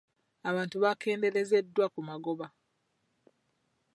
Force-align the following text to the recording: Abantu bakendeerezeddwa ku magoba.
Abantu 0.49 0.75
bakendeerezeddwa 0.83 1.85
ku 1.93 1.99
magoba. 2.09 2.47